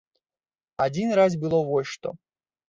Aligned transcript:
Адзін 0.85 1.13
раз 1.19 1.37
было 1.45 1.61
вось 1.69 1.93
што. 1.93 2.15